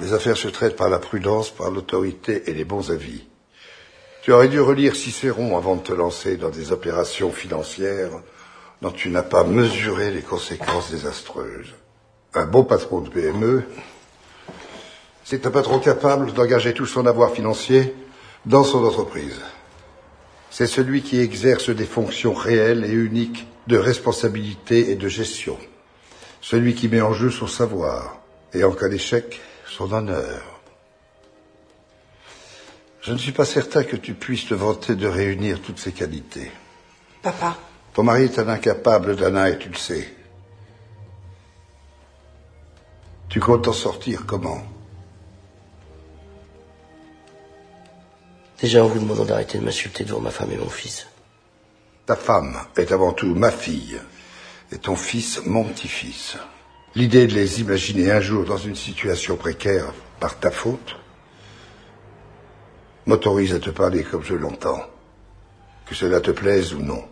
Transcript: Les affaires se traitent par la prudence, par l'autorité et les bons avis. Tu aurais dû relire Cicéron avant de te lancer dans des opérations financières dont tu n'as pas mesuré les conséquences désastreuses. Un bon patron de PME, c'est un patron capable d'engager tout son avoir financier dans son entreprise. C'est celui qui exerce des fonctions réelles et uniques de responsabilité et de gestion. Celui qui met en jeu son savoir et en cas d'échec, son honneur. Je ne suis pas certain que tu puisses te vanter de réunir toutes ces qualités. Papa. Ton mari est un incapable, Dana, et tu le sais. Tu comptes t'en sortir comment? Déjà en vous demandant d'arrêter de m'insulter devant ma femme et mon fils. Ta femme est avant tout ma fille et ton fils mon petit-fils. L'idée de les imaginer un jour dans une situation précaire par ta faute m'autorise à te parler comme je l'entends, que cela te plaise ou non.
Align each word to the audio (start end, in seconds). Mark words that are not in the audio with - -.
Les 0.00 0.12
affaires 0.12 0.36
se 0.36 0.48
traitent 0.48 0.76
par 0.76 0.88
la 0.88 0.98
prudence, 0.98 1.50
par 1.50 1.70
l'autorité 1.70 2.44
et 2.50 2.54
les 2.54 2.64
bons 2.64 2.90
avis. 2.90 3.24
Tu 4.22 4.32
aurais 4.32 4.48
dû 4.48 4.60
relire 4.60 4.94
Cicéron 4.94 5.56
avant 5.56 5.76
de 5.76 5.82
te 5.82 5.92
lancer 5.92 6.36
dans 6.36 6.50
des 6.50 6.72
opérations 6.72 7.32
financières 7.32 8.22
dont 8.80 8.90
tu 8.90 9.10
n'as 9.10 9.22
pas 9.22 9.44
mesuré 9.44 10.10
les 10.10 10.22
conséquences 10.22 10.90
désastreuses. 10.90 11.74
Un 12.34 12.46
bon 12.46 12.64
patron 12.64 13.00
de 13.00 13.10
PME, 13.10 13.64
c'est 15.24 15.46
un 15.46 15.50
patron 15.50 15.78
capable 15.78 16.32
d'engager 16.32 16.72
tout 16.72 16.86
son 16.86 17.06
avoir 17.06 17.32
financier 17.32 17.94
dans 18.46 18.64
son 18.64 18.84
entreprise. 18.84 19.40
C'est 20.50 20.66
celui 20.66 21.02
qui 21.02 21.20
exerce 21.20 21.70
des 21.70 21.86
fonctions 21.86 22.34
réelles 22.34 22.84
et 22.84 22.92
uniques 22.92 23.46
de 23.66 23.76
responsabilité 23.76 24.90
et 24.90 24.96
de 24.96 25.08
gestion. 25.08 25.56
Celui 26.40 26.74
qui 26.74 26.88
met 26.88 27.00
en 27.00 27.12
jeu 27.12 27.30
son 27.30 27.46
savoir 27.46 28.18
et 28.52 28.64
en 28.64 28.72
cas 28.72 28.88
d'échec, 28.88 29.40
son 29.76 29.92
honneur. 29.92 30.60
Je 33.00 33.12
ne 33.12 33.18
suis 33.18 33.32
pas 33.32 33.44
certain 33.44 33.84
que 33.84 33.96
tu 33.96 34.14
puisses 34.14 34.46
te 34.46 34.54
vanter 34.54 34.94
de 34.94 35.08
réunir 35.08 35.60
toutes 35.60 35.78
ces 35.78 35.92
qualités. 35.92 36.52
Papa. 37.22 37.56
Ton 37.94 38.04
mari 38.04 38.24
est 38.24 38.38
un 38.38 38.48
incapable, 38.48 39.16
Dana, 39.16 39.50
et 39.50 39.58
tu 39.58 39.68
le 39.68 39.76
sais. 39.76 40.14
Tu 43.28 43.40
comptes 43.40 43.64
t'en 43.64 43.72
sortir 43.72 44.24
comment? 44.26 44.62
Déjà 48.60 48.84
en 48.84 48.88
vous 48.88 49.00
demandant 49.00 49.24
d'arrêter 49.24 49.58
de 49.58 49.64
m'insulter 49.64 50.04
devant 50.04 50.20
ma 50.20 50.30
femme 50.30 50.52
et 50.52 50.56
mon 50.56 50.68
fils. 50.68 51.08
Ta 52.06 52.14
femme 52.14 52.56
est 52.76 52.92
avant 52.92 53.12
tout 53.12 53.34
ma 53.34 53.50
fille 53.50 53.98
et 54.70 54.78
ton 54.78 54.96
fils 54.96 55.40
mon 55.44 55.64
petit-fils. 55.64 56.36
L'idée 56.94 57.26
de 57.26 57.34
les 57.34 57.60
imaginer 57.60 58.10
un 58.10 58.20
jour 58.20 58.44
dans 58.44 58.58
une 58.58 58.76
situation 58.76 59.36
précaire 59.36 59.92
par 60.20 60.38
ta 60.38 60.50
faute 60.50 60.96
m'autorise 63.06 63.54
à 63.54 63.58
te 63.58 63.70
parler 63.70 64.04
comme 64.04 64.22
je 64.22 64.34
l'entends, 64.34 64.82
que 65.86 65.94
cela 65.94 66.20
te 66.20 66.30
plaise 66.30 66.74
ou 66.74 66.80
non. 66.80 67.02